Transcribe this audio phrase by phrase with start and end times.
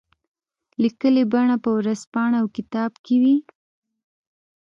[0.81, 3.35] لیکلي بڼه په ورځپاڼه او کتاب کې وي.